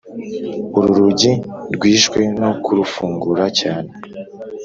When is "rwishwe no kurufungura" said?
1.73-3.45